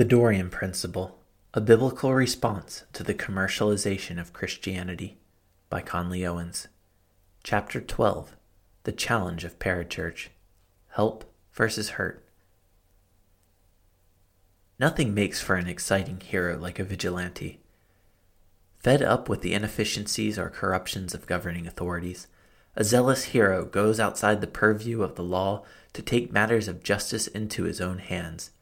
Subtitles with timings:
[0.00, 1.18] The Dorean Principle
[1.52, 5.18] A Biblical Response to the Commercialization of Christianity
[5.68, 6.68] by Conley Owens.
[7.44, 8.34] Chapter 12
[8.84, 10.28] The Challenge of Parachurch
[10.92, 12.24] Help versus Hurt.
[14.78, 17.60] Nothing makes for an exciting hero like a vigilante.
[18.78, 22.26] Fed up with the inefficiencies or corruptions of governing authorities,
[22.74, 25.62] a zealous hero goes outside the purview of the law
[25.92, 28.52] to take matters of justice into his own hands.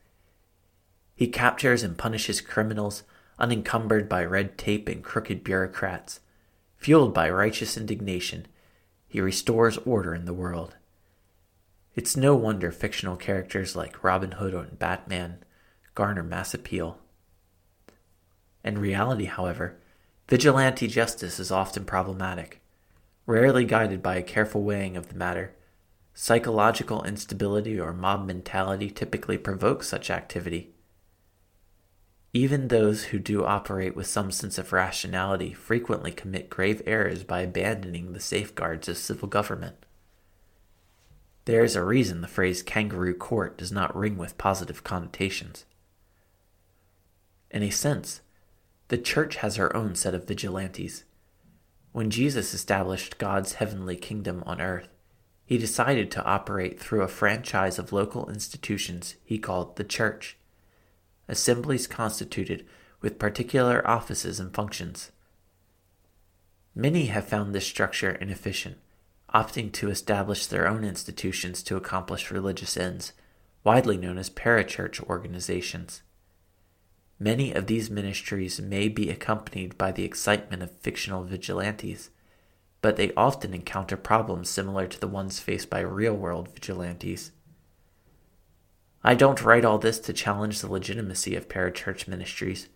[1.19, 3.03] He captures and punishes criminals
[3.41, 6.21] unencumbered by red tape and crooked bureaucrats.
[6.77, 8.47] Fueled by righteous indignation,
[9.09, 10.77] he restores order in the world.
[11.97, 15.43] It's no wonder fictional characters like Robin Hood and Batman
[15.97, 17.01] garner mass appeal.
[18.63, 19.77] In reality, however,
[20.29, 22.61] vigilante justice is often problematic,
[23.27, 25.57] rarely guided by a careful weighing of the matter.
[26.15, 30.75] Psychological instability or mob mentality typically provokes such activity.
[32.33, 37.41] Even those who do operate with some sense of rationality frequently commit grave errors by
[37.41, 39.87] abandoning the safeguards of civil government.
[41.47, 45.65] There is a reason the phrase kangaroo court does not ring with positive connotations.
[47.51, 48.21] In a sense,
[48.89, 51.05] the church has her own set of vigilantes.
[51.93, 54.89] When Jesus established God's heavenly kingdom on earth,
[55.47, 60.38] he decided to operate through a franchise of local institutions he called the church,
[61.29, 62.67] assemblies constituted
[63.01, 65.13] with particular offices and functions.
[66.75, 68.79] Many have found this structure inefficient,
[69.35, 73.13] opting to establish their own institutions to accomplish religious ends,
[73.65, 76.03] widely known as parachurch organizations.
[77.21, 82.11] Many of these ministries may be accompanied by the excitement of fictional vigilantes,
[82.81, 87.33] but they often encounter problems similar to the ones faced by real world vigilantes.
[89.05, 92.69] I don't write all this to challenge the legitimacy of parachurch ministries,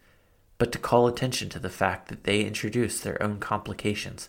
[0.56, 4.28] but to call attention to the fact that they introduce their own complications,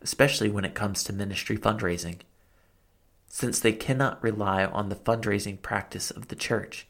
[0.00, 2.20] especially when it comes to ministry fundraising.
[3.28, 6.86] Since they cannot rely on the fundraising practice of the church,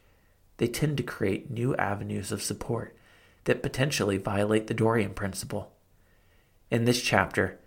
[0.58, 2.96] they tend to create new avenues of support
[3.44, 5.72] that potentially violate the Dorean principle.
[6.70, 7.58] In this chapter,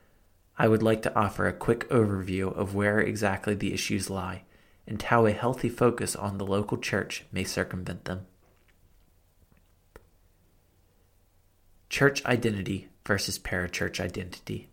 [0.58, 4.44] I would like to offer a quick overview of where exactly the issues lie
[4.88, 8.26] and how a healthy focus on the local church may circumvent them.
[11.90, 14.70] Church identity versus parachurch identity.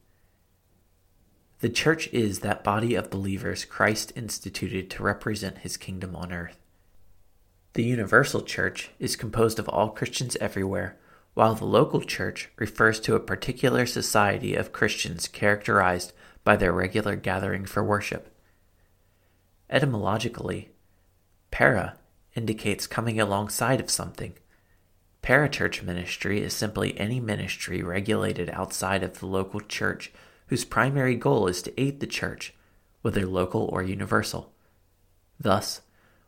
[1.60, 6.58] The church is that body of believers Christ instituted to represent his kingdom on earth.
[7.72, 10.96] The universal church is composed of all Christians everywhere,
[11.34, 16.12] while the local church refers to a particular society of Christians characterized
[16.44, 18.33] by their regular gathering for worship.
[19.74, 20.68] Etymologically,
[21.50, 21.98] para
[22.36, 24.34] indicates coming alongside of something.
[25.20, 30.12] Parachurch ministry is simply any ministry regulated outside of the local church
[30.46, 32.54] whose primary goal is to aid the church,
[33.02, 34.52] whether local or universal.
[35.40, 35.80] Thus,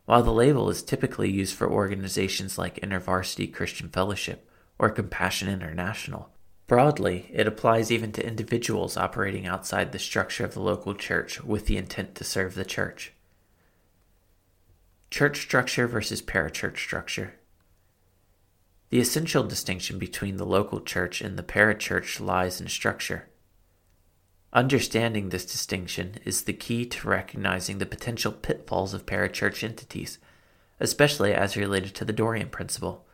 [0.06, 6.30] while the label is typically used for organizations like InterVarsity Christian Fellowship or Compassion International,
[6.66, 11.66] broadly it applies even to individuals operating outside the structure of the local church with
[11.66, 13.12] the intent to serve the church.
[15.10, 17.34] Church structure versus parachurch structure.
[18.90, 23.28] The essential distinction between the local church and the parachurch lies in structure.
[24.52, 30.18] Understanding this distinction is the key to recognizing the potential pitfalls of parachurch entities,
[30.80, 33.06] especially as related to the Dorean principle.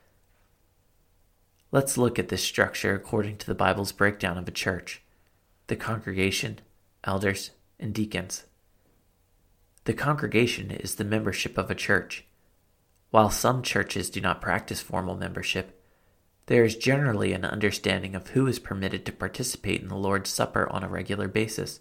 [1.70, 5.02] Let's look at this structure according to the Bible's breakdown of a church
[5.68, 6.58] the congregation,
[7.04, 8.44] elders, and deacons.
[9.84, 12.24] The congregation is the membership of a church.
[13.10, 15.82] While some churches do not practice formal membership,
[16.46, 20.70] there is generally an understanding of who is permitted to participate in the Lord's Supper
[20.70, 21.80] on a regular basis.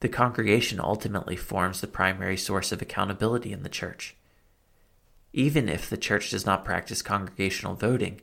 [0.00, 4.16] The congregation ultimately forms the primary source of accountability in the church.
[5.32, 8.20] Even if the church does not practice congregational voting,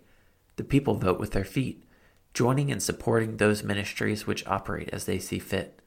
[0.56, 1.83] the people vote with their feet,
[2.33, 5.81] joining and supporting those ministries which operate as they see fit.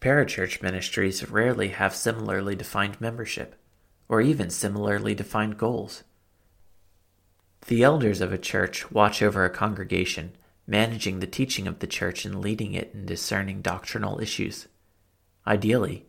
[0.00, 3.56] Parachurch ministries rarely have similarly defined membership,
[4.08, 6.04] or even similarly defined goals.
[7.66, 10.32] The elders of a church watch over a congregation,
[10.66, 14.68] managing the teaching of the church and leading it in discerning doctrinal issues.
[15.46, 16.06] Ideally,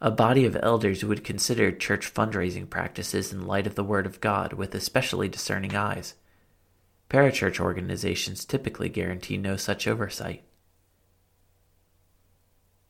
[0.00, 4.20] a body of elders would consider church fundraising practices in light of the Word of
[4.20, 6.14] God with especially discerning eyes.
[7.08, 10.42] Parachurch organizations typically guarantee no such oversight.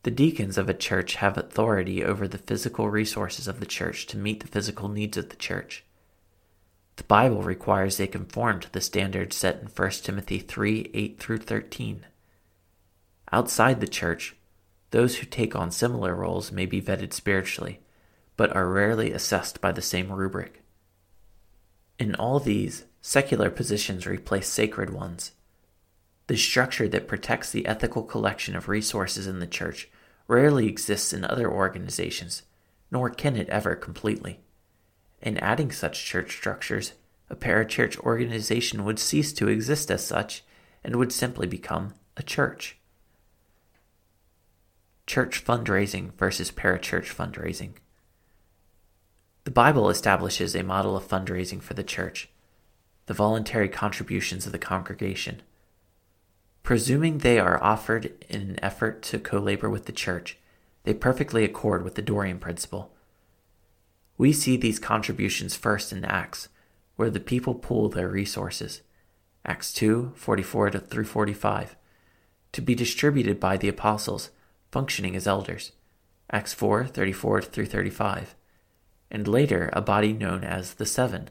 [0.05, 4.19] The deacons of a church have authority over the physical resources of the church to
[4.19, 5.83] meet the physical needs of the church.
[6.97, 11.39] The Bible requires they conform to the standards set in 1 Timothy 3 8 through
[11.39, 12.05] 13.
[13.33, 14.37] Outside the church,
[14.91, 17.81] those who take on similar roles may be vetted spiritually,
[18.37, 20.63] but are rarely assessed by the same rubric.
[21.99, 25.33] In all these, secular positions replace sacred ones.
[26.27, 29.89] The structure that protects the ethical collection of resources in the church
[30.27, 32.43] rarely exists in other organizations,
[32.91, 34.41] nor can it ever completely.
[35.21, 36.93] In adding such church structures,
[37.31, 40.45] a parachurch organization would cease to exist as such
[40.83, 42.79] and would simply become a church.
[45.07, 47.73] Church fundraising versus parachurch fundraising.
[49.45, 52.29] The Bible establishes a model of fundraising for the church
[53.07, 55.43] the voluntary contributions of the congregation.
[56.65, 60.39] Presuming they are offered in an effort to co labor with the church,
[60.83, 62.91] they perfectly accord with the Dorean principle.
[64.19, 66.49] We see these contributions first in Acts,
[66.97, 68.81] where the people pool their resources.
[69.45, 71.77] Acts 2 44 through 45.
[72.53, 74.31] To be distributed by the apostles,
[74.73, 75.73] functioning as elders.
[76.33, 78.35] Acts 4 34 through 35
[79.15, 81.31] and later a body known as the Seven,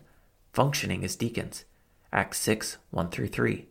[0.54, 1.66] functioning as deacons.
[2.14, 3.68] Acts 6 1 through 3.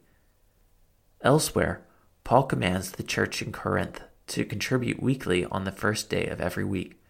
[1.22, 1.82] Elsewhere,
[2.24, 6.64] Paul commands the church in Corinth to contribute weekly on the first day of every
[6.64, 7.00] week.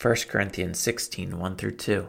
[0.00, 2.08] 1 Corinthians 16 1 through 2.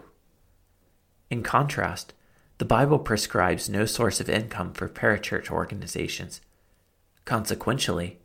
[1.30, 2.14] In contrast,
[2.58, 6.42] the Bible prescribes no source of income for parachurch organizations.
[7.26, 8.20] Consequentially,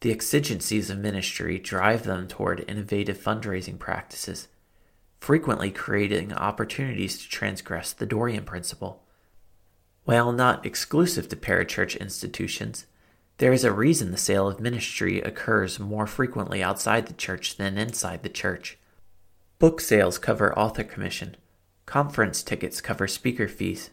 [0.00, 4.48] the exigencies of ministry drive them toward innovative fundraising practices
[5.20, 9.02] frequently creating opportunities to transgress the Dorean principle.
[10.08, 12.86] While not exclusive to parachurch institutions,
[13.36, 17.76] there is a reason the sale of ministry occurs more frequently outside the church than
[17.76, 18.78] inside the church.
[19.58, 21.36] Book sales cover author commission,
[21.84, 23.90] conference tickets cover speaker fees,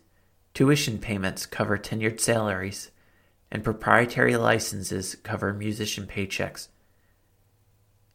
[0.54, 2.92] tuition payments cover tenured salaries,
[3.52, 6.70] and proprietary licenses cover musician paychecks.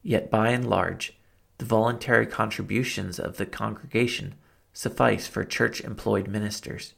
[0.03, 1.19] Yet by and large,
[1.59, 4.37] the voluntary contributions of the congregation
[4.73, 6.95] suffice for church employed ministers.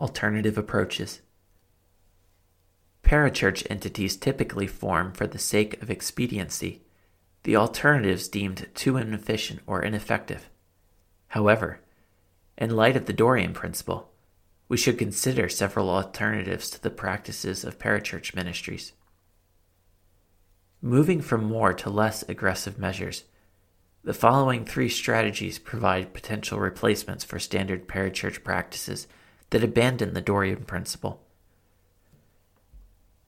[0.00, 1.20] Alternative approaches.
[3.02, 6.80] Parachurch entities typically form for the sake of expediency,
[7.42, 10.48] the alternatives deemed too inefficient or ineffective.
[11.28, 11.80] However,
[12.56, 14.10] in light of the Dorean principle,
[14.68, 18.92] we should consider several alternatives to the practices of parachurch ministries.
[20.80, 23.24] Moving from more to less aggressive measures,
[24.02, 29.06] the following three strategies provide potential replacements for standard parachurch practices
[29.50, 31.20] that abandon the Dorean principle.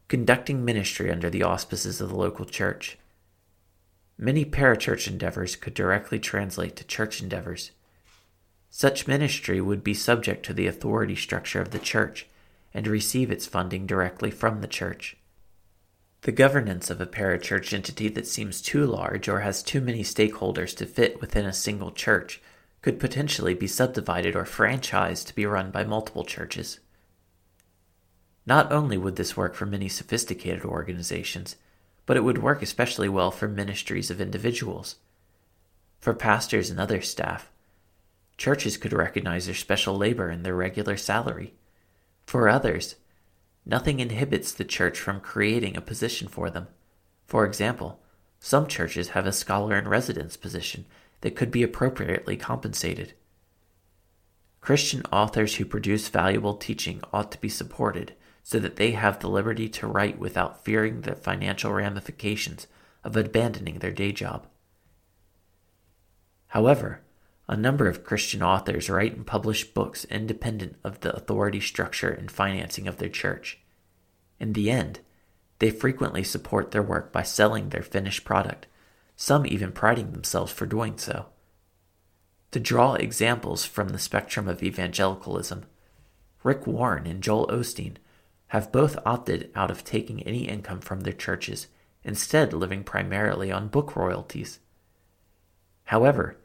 [0.09, 2.99] Conducting ministry under the auspices of the local church.
[4.19, 7.73] Many parachurch endeavors could directly translate to church endeavors.
[8.71, 12.27] Such ministry would be subject to the authority structure of the church
[12.73, 15.17] and receive its funding directly from the church.
[16.23, 20.77] The governance of a parachurch entity that seems too large or has too many stakeholders
[20.77, 22.41] to fit within a single church
[22.83, 26.81] could potentially be subdivided or franchised to be run by multiple churches.
[28.45, 31.57] Not only would this work for many sophisticated organizations,
[32.05, 34.97] but it would work especially well for ministries of individuals.
[36.01, 37.51] For pastors and other staff,
[38.37, 41.55] churches could recognize their special labor in their regular salary.
[42.27, 42.97] For others,
[43.65, 46.67] Nothing inhibits the church from creating a position for them.
[47.27, 48.01] For example,
[48.41, 50.85] some churches have a scholar in residence position
[51.23, 53.15] that could be appropriately compensated.
[54.61, 58.15] Christian authors who produce valuable teaching ought to be supported
[58.45, 62.67] so that they have the liberty to write without fearing the financial ramifications
[63.03, 64.47] of abandoning their day job.
[66.49, 67.01] However,
[67.49, 72.31] a number of Christian authors write and publish books independent of the authority structure and
[72.31, 73.59] financing of their church.
[74.39, 75.01] In the end,
[75.59, 78.67] they frequently support their work by selling their finished product,
[79.23, 81.27] some even priding themselves for doing so.
[82.51, 85.65] To draw examples from the spectrum of evangelicalism,
[86.43, 87.99] Rick Warren and Joel Osteen
[88.49, 91.69] have both opted out of taking any income from their churches,
[92.03, 94.59] instead living primarily on book royalties.
[95.85, 96.37] However,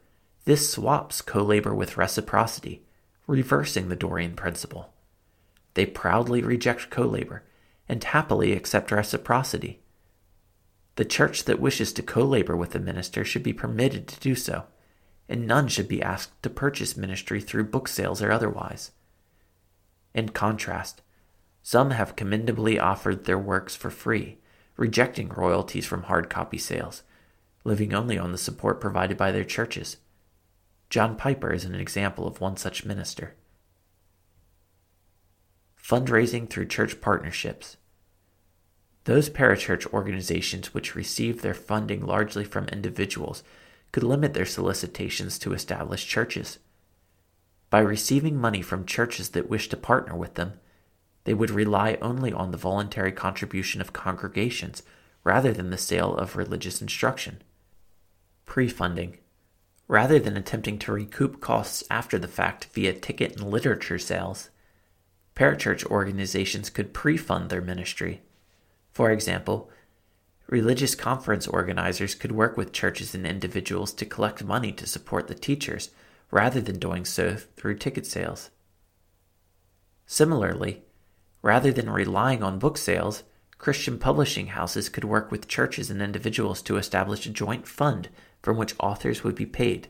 [0.44, 2.84] this swaps co labor with reciprocity,
[3.26, 4.92] reversing the Dorean principle.
[5.74, 7.42] They proudly reject co labor
[7.88, 9.80] and happily accept reciprocity.
[10.98, 14.34] The church that wishes to co labor with the minister should be permitted to do
[14.34, 14.64] so,
[15.28, 18.90] and none should be asked to purchase ministry through book sales or otherwise.
[20.12, 21.02] In contrast,
[21.62, 24.38] some have commendably offered their works for free,
[24.76, 27.04] rejecting royalties from hard copy sales,
[27.62, 29.98] living only on the support provided by their churches.
[30.90, 33.36] John Piper is an example of one such minister.
[35.80, 37.76] Fundraising through church partnerships.
[39.04, 43.42] Those parachurch organizations which receive their funding largely from individuals
[43.92, 46.58] could limit their solicitations to established churches.
[47.70, 50.60] By receiving money from churches that wish to partner with them,
[51.24, 54.82] they would rely only on the voluntary contribution of congregations
[55.24, 57.42] rather than the sale of religious instruction.
[58.46, 59.18] Pre-funding.
[59.88, 64.50] Rather than attempting to recoup costs after the fact via ticket and literature sales,
[65.34, 68.22] parachurch organizations could pre-fund their ministry.
[68.98, 69.70] For example,
[70.48, 75.36] religious conference organizers could work with churches and individuals to collect money to support the
[75.36, 75.90] teachers
[76.32, 78.50] rather than doing so through ticket sales.
[80.04, 80.82] Similarly,
[81.42, 83.22] rather than relying on book sales,
[83.56, 88.08] Christian publishing houses could work with churches and individuals to establish a joint fund
[88.42, 89.86] from which authors would be paid.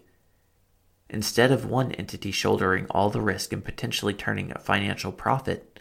[1.08, 5.80] Instead of one entity shouldering all the risk and potentially turning a financial profit,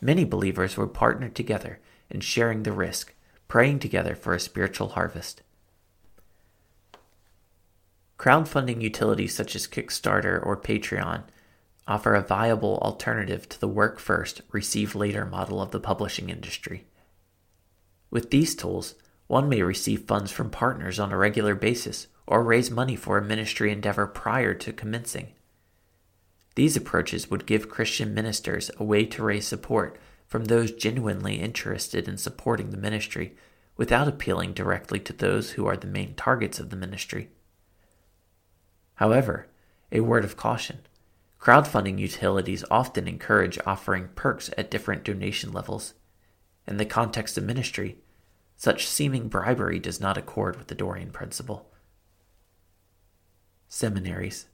[0.00, 1.80] many believers would partner together
[2.10, 3.14] in sharing the risk,
[3.48, 5.42] praying together for a spiritual harvest.
[8.18, 11.24] Crowdfunding utilities such as Kickstarter or Patreon
[11.86, 16.86] offer a viable alternative to the work first, receive later model of the publishing industry.
[18.10, 18.94] With these tools,
[19.26, 23.22] one may receive funds from partners on a regular basis or raise money for a
[23.22, 25.28] ministry endeavor prior to commencing.
[26.54, 29.98] These approaches would give Christian ministers a way to raise support
[30.34, 33.36] from those genuinely interested in supporting the ministry
[33.76, 37.28] without appealing directly to those who are the main targets of the ministry.
[38.96, 39.46] However,
[39.92, 40.80] a word of caution
[41.40, 45.94] crowdfunding utilities often encourage offering perks at different donation levels.
[46.66, 47.98] In the context of ministry,
[48.56, 51.70] such seeming bribery does not accord with the Dorean principle.
[53.68, 54.46] Seminaries.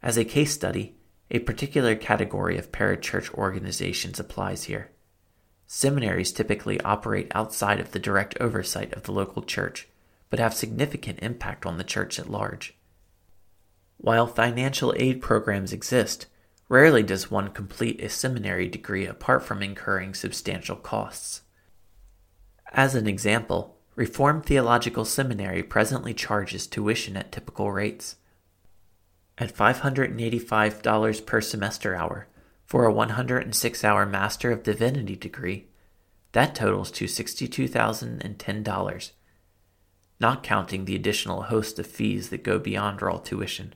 [0.00, 0.94] As a case study,
[1.32, 4.90] a particular category of parachurch organizations applies here.
[5.66, 9.88] Seminaries typically operate outside of the direct oversight of the local church,
[10.28, 12.76] but have significant impact on the church at large.
[13.96, 16.26] While financial aid programs exist,
[16.68, 21.40] rarely does one complete a seminary degree apart from incurring substantial costs.
[22.72, 28.16] As an example, Reformed Theological Seminary presently charges tuition at typical rates.
[29.42, 32.28] At $585 per semester hour
[32.64, 35.66] for a 106 hour Master of Divinity degree,
[36.30, 39.10] that totals to $62,010,
[40.20, 43.74] not counting the additional host of fees that go beyond raw tuition.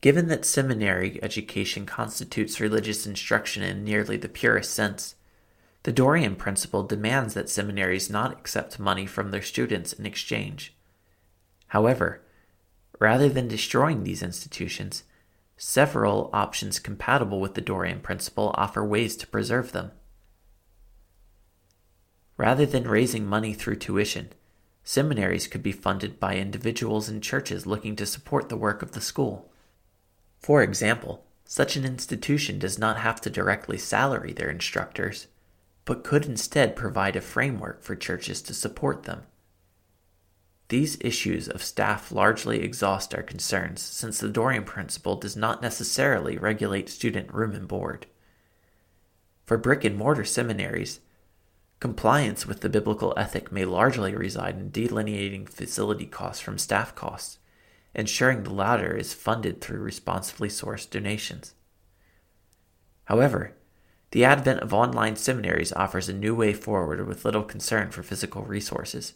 [0.00, 5.16] Given that seminary education constitutes religious instruction in nearly the purest sense,
[5.82, 10.72] the Dorean principle demands that seminaries not accept money from their students in exchange.
[11.66, 12.22] However,
[13.02, 15.02] rather than destroying these institutions,
[15.56, 19.90] several options compatible with the Dorean principle offer ways to preserve them.
[22.36, 24.28] Rather than raising money through tuition,
[24.84, 29.00] seminaries could be funded by individuals and churches looking to support the work of the
[29.00, 29.50] school.
[30.38, 35.26] For example, such an institution does not have to directly salary their instructors
[35.84, 39.22] but could instead provide a framework for churches to support them.
[40.72, 46.38] These issues of staff largely exhaust our concerns since the Dorean principle does not necessarily
[46.38, 48.06] regulate student room and board.
[49.44, 51.00] For brick and mortar seminaries,
[51.78, 57.38] compliance with the biblical ethic may largely reside in delineating facility costs from staff costs,
[57.94, 61.52] ensuring the latter is funded through responsibly sourced donations.
[63.04, 63.58] However,
[64.12, 68.44] the advent of online seminaries offers a new way forward with little concern for physical
[68.44, 69.12] resources.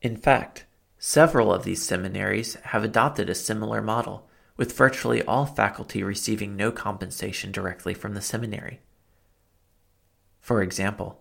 [0.00, 0.64] In fact,
[1.04, 6.70] several of these seminaries have adopted a similar model, with virtually all faculty receiving no
[6.70, 8.78] compensation directly from the seminary.
[10.40, 11.20] For example,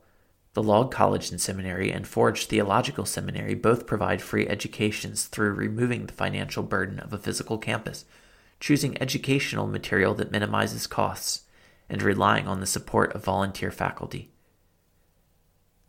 [0.54, 6.06] the Log College and Seminary and Forge Theological Seminary both provide free educations through removing
[6.06, 8.06] the financial burden of a physical campus,
[8.60, 11.46] choosing educational material that minimizes costs,
[11.90, 14.31] and relying on the support of volunteer faculty.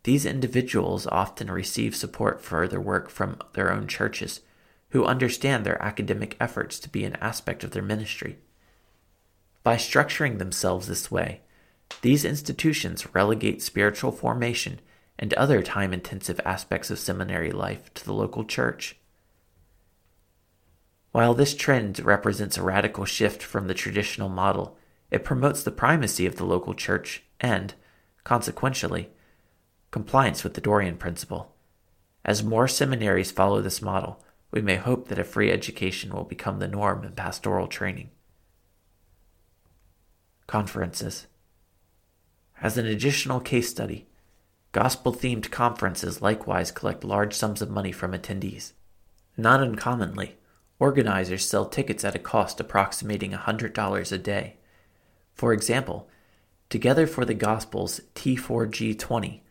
[0.03, 4.41] These individuals often receive support for their work from their own churches,
[4.89, 8.37] who understand their academic efforts to be an aspect of their ministry.
[9.63, 11.41] By structuring themselves this way,
[12.01, 14.81] these institutions relegate spiritual formation
[15.17, 18.97] and other time intensive aspects of seminary life to the local church.
[21.11, 24.77] While this trend represents a radical shift from the traditional model,
[25.11, 27.73] it promotes the primacy of the local church and,
[28.23, 29.09] consequentially,
[29.93, 31.53] compliance with the Dorean principle.
[32.25, 34.19] As more seminaries follow this model,
[34.49, 38.09] we may hope that a free education will become the norm in pastoral training.
[40.47, 41.27] Conferences.
[42.59, 44.07] As an additional case study,
[44.71, 48.73] gospel themed conferences likewise collect large sums of money from attendees.
[49.37, 50.37] Not uncommonly,
[50.79, 54.57] organizers sell tickets at a cost approximating $100 a day.
[55.35, 56.09] For example,
[56.73, 59.41] Together for the Gospels T4G20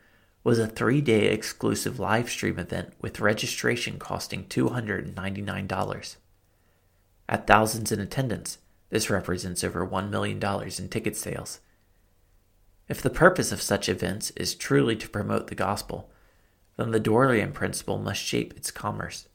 [0.45, 6.17] was a three day exclusive live stream event with registration costing $299.
[7.29, 8.59] At thousands in attendance,
[8.91, 11.61] this represents over $1 million in ticket sales.
[12.89, 16.11] If the purpose of such events is truly to promote the gospel,
[16.77, 19.29] then the Dorean principle must shape its commerce.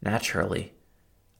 [0.00, 0.72] Naturally,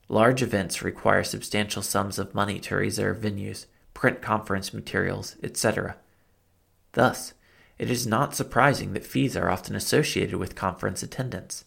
[0.09, 5.97] large events require substantial sums of money to reserve venues, print conference materials, etc.
[6.93, 7.33] Thus,
[7.79, 11.65] it is not surprising that fees are often associated with conference attendance.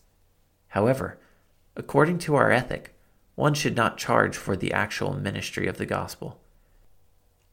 [0.70, 1.20] However,
[1.76, 2.96] according to our ethic,
[3.36, 6.42] one should not charge for the actual ministry of the gospel.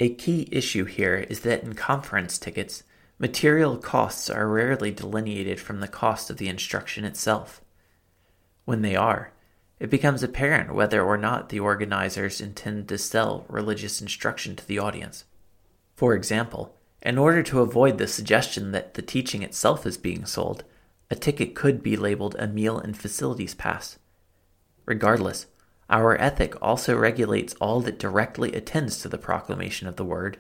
[0.01, 2.83] A key issue here is that in conference tickets,
[3.19, 7.63] material costs are rarely delineated from the cost of the instruction itself.
[8.65, 9.33] When they are,
[9.79, 14.79] it becomes apparent whether or not the organizers intend to sell religious instruction to the
[14.79, 15.25] audience.
[15.95, 20.65] For example, in order to avoid the suggestion that the teaching itself is being sold,
[21.11, 23.99] a ticket could be labeled a meal and facilities pass.
[24.87, 25.47] Regardless,
[25.89, 30.39] our ethic also regulates all that directly attends to the proclamation of the word,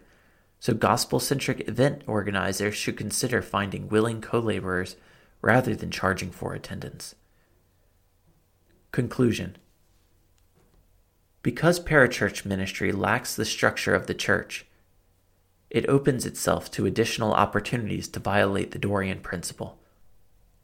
[0.59, 4.97] so gospel centric event organizers should consider finding willing co laborers
[5.43, 7.15] rather than charging for attendance.
[8.91, 9.57] Conclusion
[11.43, 14.67] Because parachurch ministry lacks the structure of the church,
[15.76, 19.78] it opens itself to additional opportunities to violate the Dorean principle.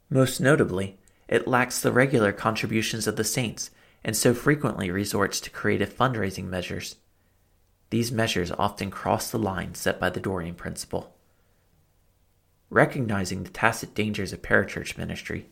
[0.09, 3.69] Most notably, it lacks the regular contributions of the saints
[4.03, 6.95] and so frequently resorts to creative fundraising measures.
[7.91, 11.15] These measures often cross the line set by the Dorean principle.
[12.71, 15.47] Recognizing the tacit dangers of parachurch ministry,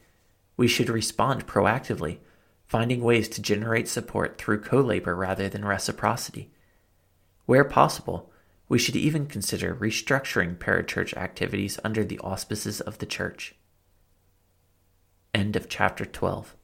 [0.57, 2.17] we should respond proactively,
[2.65, 6.49] finding ways to generate support through co labor rather than reciprocity.
[7.45, 8.30] Where possible,
[8.71, 13.53] we should even consider restructuring parachurch activities under the auspices of the Church.
[15.35, 16.55] End of chapter 12.